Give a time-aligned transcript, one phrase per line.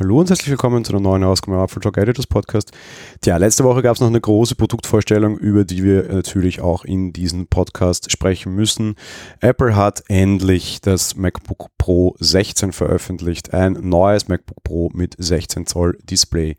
[0.00, 2.72] Hallo und herzlich willkommen zu einer neuen Ausgabe im Apple Talk Editors Podcast.
[3.20, 7.12] Tja, letzte Woche gab es noch eine große Produktvorstellung, über die wir natürlich auch in
[7.12, 8.94] diesem Podcast sprechen müssen.
[9.40, 15.98] Apple hat endlich das MacBook Pro 16 veröffentlicht, ein neues MacBook Pro mit 16 Zoll
[16.08, 16.56] Display.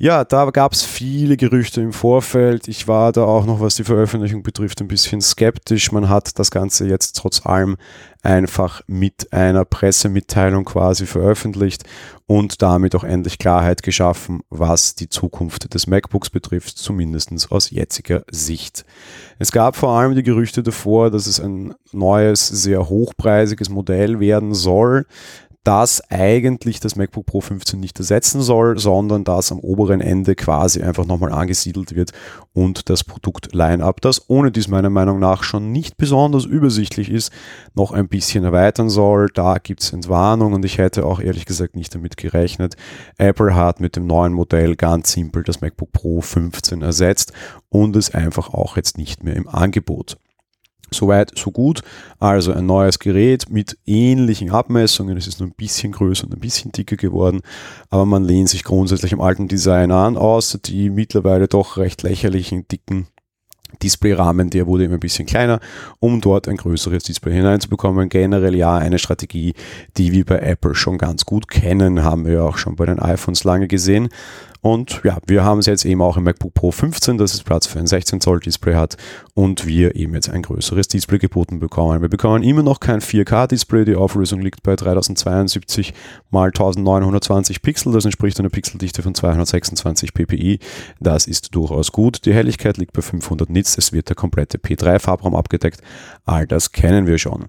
[0.00, 2.68] Ja, da gab es viele Gerüchte im Vorfeld.
[2.68, 5.90] Ich war da auch noch, was die Veröffentlichung betrifft, ein bisschen skeptisch.
[5.90, 7.76] Man hat das Ganze jetzt trotz allem
[8.22, 11.82] einfach mit einer Pressemitteilung quasi veröffentlicht
[12.26, 18.22] und damit auch endlich Klarheit geschaffen, was die Zukunft des MacBooks betrifft, zumindest aus jetziger
[18.30, 18.84] Sicht.
[19.40, 24.54] Es gab vor allem die Gerüchte davor, dass es ein neues, sehr hochpreisiges Modell werden
[24.54, 25.06] soll
[25.68, 30.80] das eigentlich das MacBook Pro 15 nicht ersetzen soll, sondern das am oberen Ende quasi
[30.80, 32.12] einfach nochmal angesiedelt wird
[32.54, 37.30] und das Produkt-Line-Up, das ohne dies meiner Meinung nach schon nicht besonders übersichtlich ist,
[37.74, 39.28] noch ein bisschen erweitern soll.
[39.34, 42.76] Da gibt es Entwarnung und ich hätte auch ehrlich gesagt nicht damit gerechnet.
[43.18, 47.34] Apple hat mit dem neuen Modell ganz simpel das MacBook Pro 15 ersetzt
[47.68, 50.16] und es einfach auch jetzt nicht mehr im Angebot.
[50.92, 51.82] Soweit, so gut.
[52.18, 55.16] Also ein neues Gerät mit ähnlichen Abmessungen.
[55.16, 57.40] Es ist nur ein bisschen größer und ein bisschen dicker geworden,
[57.90, 62.66] aber man lehnt sich grundsätzlich im alten Design an, außer die mittlerweile doch recht lächerlichen,
[62.68, 63.08] dicken
[63.82, 65.60] Displayrahmen, der wurde immer ein bisschen kleiner,
[66.00, 68.08] um dort ein größeres Display hineinzubekommen.
[68.08, 69.54] Generell ja eine Strategie,
[69.96, 72.98] die wir bei Apple schon ganz gut kennen, haben wir ja auch schon bei den
[72.98, 74.08] iPhones lange gesehen.
[74.60, 77.66] Und ja, wir haben es jetzt eben auch im MacBook Pro 15, dass es Platz
[77.66, 78.96] für ein 16 Zoll Display hat
[79.34, 82.02] und wir eben jetzt ein größeres Display geboten bekommen.
[82.02, 85.94] Wir bekommen immer noch kein 4K Display, die Auflösung liegt bei 3072
[86.30, 90.58] mal 1920 Pixel, das entspricht einer Pixeldichte von 226 ppi.
[90.98, 92.24] Das ist durchaus gut.
[92.26, 95.82] Die Helligkeit liegt bei 500 Nits, es wird der komplette P3 Farbraum abgedeckt.
[96.24, 97.46] All das kennen wir schon.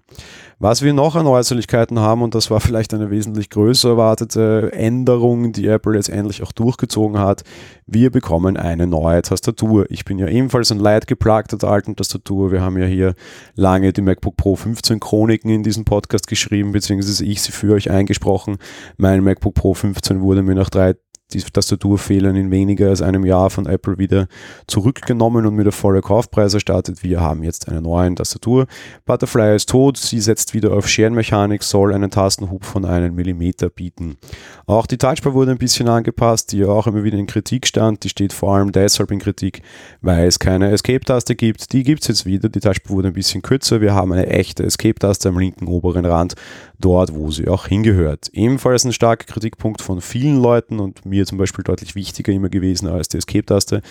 [0.61, 5.53] Was wir noch an Äußerlichkeiten haben, und das war vielleicht eine wesentlich größer erwartete Änderung,
[5.53, 7.43] die Apple jetzt endlich auch durchgezogen hat,
[7.87, 9.89] wir bekommen eine neue Tastatur.
[9.89, 12.51] Ich bin ja ebenfalls ein Leid geplagt der alten Tastatur.
[12.51, 13.15] Wir haben ja hier
[13.55, 17.89] lange die MacBook Pro 15 Chroniken in diesem Podcast geschrieben, beziehungsweise ich sie für euch
[17.89, 18.57] eingesprochen.
[18.97, 20.95] Mein MacBook Pro 15 wurde mir nach drei
[21.33, 24.27] die Tastaturfehler in weniger als einem Jahr von Apple wieder
[24.67, 27.03] zurückgenommen und mit der volle Kaufpreis erstattet.
[27.03, 28.65] Wir haben jetzt eine neue Tastatur.
[29.05, 34.17] Butterfly ist tot, sie setzt wieder auf Scherenmechanik, soll einen Tastenhub von einem Millimeter bieten.
[34.65, 38.03] Auch die Touchbar wurde ein bisschen angepasst, die auch immer wieder in Kritik stand.
[38.03, 39.61] Die steht vor allem deshalb in Kritik,
[40.01, 41.73] weil es keine Escape-Taste gibt.
[41.73, 42.49] Die gibt es jetzt wieder.
[42.49, 43.81] Die Touchbar wurde ein bisschen kürzer.
[43.81, 46.35] Wir haben eine echte Escape-Taste am linken oberen Rand,
[46.79, 48.29] dort wo sie auch hingehört.
[48.33, 52.49] Ebenfalls ein starker Kritikpunkt von vielen Leuten und mir mir zum Beispiel deutlich wichtiger immer
[52.49, 53.81] gewesen als die Escape-Taste,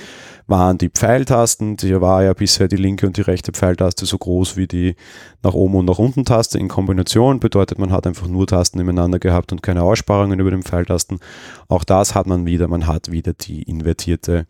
[0.46, 1.76] waren die Pfeiltasten.
[1.80, 4.96] Hier war ja bisher die linke und die rechte Pfeiltaste so groß wie die
[5.42, 7.40] nach oben und nach unten Taste in Kombination.
[7.40, 11.20] Bedeutet, man hat einfach nur Tasten nebeneinander gehabt und keine Aussparungen über den Pfeiltasten.
[11.68, 12.68] Auch das hat man wieder.
[12.68, 14.46] Man hat wieder die invertierte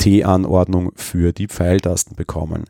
[0.00, 2.64] T-Anordnung für die Pfeiltasten bekommen.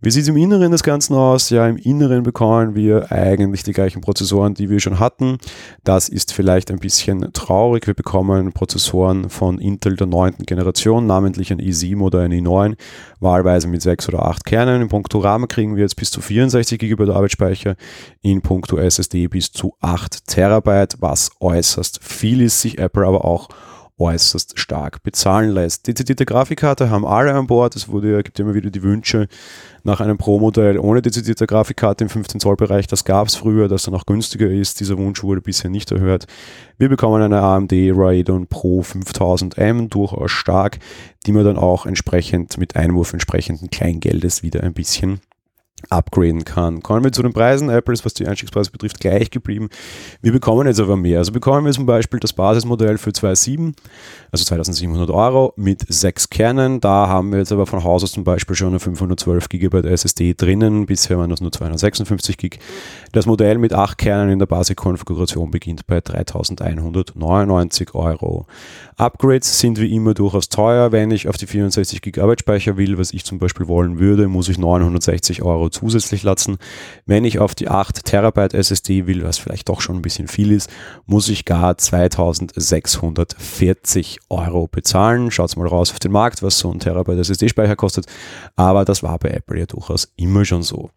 [0.00, 1.50] Wie sieht es im Inneren des Ganzen aus?
[1.50, 5.38] Ja, im Inneren bekommen wir eigentlich die gleichen Prozessoren, die wir schon hatten.
[5.82, 7.88] Das ist vielleicht ein bisschen traurig.
[7.88, 12.76] Wir bekommen Prozessoren von Intel der neunten Generation, namentlich ein i7 oder ein i9,
[13.18, 14.80] wahlweise mit sechs oder acht Kernen.
[14.80, 17.74] In puncto RAM kriegen wir jetzt bis zu 64 GB Arbeitsspeicher,
[18.22, 23.48] in puncto SSD bis zu 8 Terabyte, was äußerst viel ist, sich Apple aber auch
[23.98, 25.86] äußerst stark bezahlen lässt.
[25.86, 27.76] Dezidierte Grafikkarte haben alle an Bord.
[27.76, 29.28] Es wurde, gibt immer wieder die Wünsche
[29.84, 32.86] nach einem Pro-Modell ohne dezidierte Grafikkarte im 15 Zoll Bereich.
[32.86, 34.80] Das gab es früher, dass er noch günstiger ist.
[34.80, 36.26] Dieser Wunsch wurde bisher nicht erhört.
[36.76, 40.78] Wir bekommen eine AMD Radeon Pro 5000M, durchaus stark,
[41.24, 45.20] die man dann auch entsprechend mit Einwurf entsprechenden Kleingeldes wieder ein bisschen
[45.90, 46.82] upgraden kann.
[46.82, 47.70] Kommen wir zu den Preisen.
[47.70, 49.68] Apple ist, was die Einstiegspreise betrifft, gleich geblieben.
[50.22, 51.18] Wir bekommen jetzt aber mehr.
[51.18, 53.74] Also bekommen wir zum Beispiel das Basismodell für 2.7,
[54.32, 56.80] also 2700 Euro mit sechs Kernen.
[56.80, 60.34] Da haben wir jetzt aber von Haus aus zum Beispiel schon eine 512 GB SSD
[60.34, 60.86] drinnen.
[60.86, 62.56] Bisher waren das nur 256 GB.
[63.12, 68.46] Das Modell mit acht Kernen in der Basiskonfiguration beginnt bei 3199 Euro.
[68.96, 70.92] Upgrades sind wie immer durchaus teuer.
[70.92, 74.48] Wenn ich auf die 64 GB Arbeitsspeicher will, was ich zum Beispiel wollen würde, muss
[74.48, 76.58] ich 960 Euro zusätzlich latzen.
[77.04, 80.52] Wenn ich auf die 8 Terabyte SSD will, was vielleicht doch schon ein bisschen viel
[80.52, 80.70] ist,
[81.06, 85.30] muss ich gar 2640 Euro bezahlen.
[85.30, 88.06] Schaut mal raus auf den Markt, was so ein Terabyte SSD-Speicher kostet.
[88.56, 90.90] Aber das war bei Apple ja durchaus immer schon so.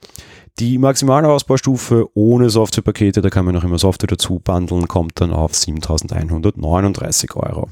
[0.60, 5.31] Die maximale Ausbaustufe ohne Softwarepakete, da kann man noch immer Software dazu bundeln, kommt dann
[5.31, 7.70] auf 7139 Euro.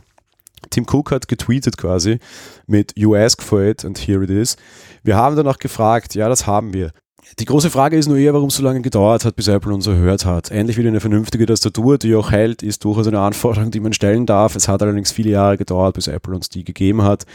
[0.69, 2.19] Tim Cook hat getweetet quasi
[2.66, 4.56] mit You ask for it and here it is.
[5.04, 6.92] Wir haben danach gefragt, ja, das haben wir.
[7.40, 9.86] Die große Frage ist nur eher, warum es so lange gedauert hat, bis Apple uns
[9.86, 10.50] erhört hat.
[10.50, 14.25] Endlich wieder eine vernünftige Tastatur, die auch hält, ist durchaus eine Anforderung, die man stellen
[14.25, 14.56] darf.
[14.56, 17.25] Es hat allerdings viele Jahre gedauert, bis Apple uns die gegeben hat.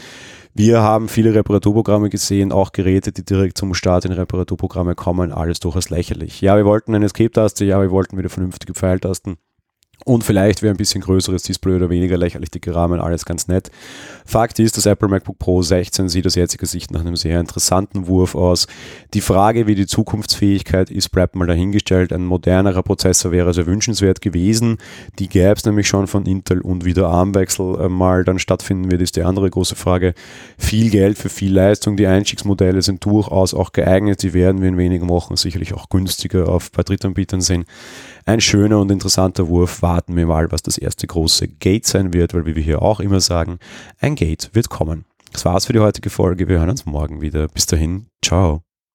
[0.55, 5.59] Wir haben viele Reparaturprogramme gesehen, auch Geräte, die direkt zum Start in Reparaturprogramme kommen, alles
[5.59, 6.41] durchaus lächerlich.
[6.41, 9.37] Ja, wir wollten eine Escape-Taste, ja, wir wollten wieder vernünftige Pfeiltasten.
[10.05, 13.71] Und vielleicht wäre ein bisschen größeres Display oder weniger lächerlich dicke Rahmen, alles ganz nett.
[14.25, 18.07] Fakt ist, das Apple MacBook Pro 16 sieht aus jetziger Sicht nach einem sehr interessanten
[18.07, 18.67] Wurf aus.
[19.13, 22.11] Die Frage, wie die Zukunftsfähigkeit ist, bleibt mal dahingestellt.
[22.11, 24.77] Ein modernerer Prozessor wäre sehr wünschenswert gewesen.
[25.19, 28.91] Die gäbe es nämlich schon von Intel und wie der ARM-Wechsel äh, mal dann stattfinden
[28.91, 30.15] wird, ist die andere große Frage.
[30.57, 31.95] Viel Geld für viel Leistung.
[31.95, 34.21] Die Einstiegsmodelle sind durchaus auch geeignet.
[34.23, 37.63] Die werden wir in wenigen Wochen sicherlich auch günstiger auf bei Drittanbietern sehen.
[38.25, 39.81] Ein schöner und interessanter Wurf.
[39.81, 42.99] Warten wir mal, was das erste große Gate sein wird, weil wie wir hier auch
[42.99, 43.59] immer sagen,
[43.99, 45.05] ein Gate wird kommen.
[45.31, 46.47] Das war's für die heutige Folge.
[46.47, 47.47] Wir hören uns morgen wieder.
[47.47, 48.63] Bis dahin, ciao.